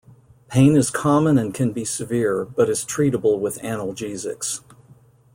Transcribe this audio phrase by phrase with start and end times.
[0.47, 4.61] Pain is common and can be severe, but is treatable with analgesics.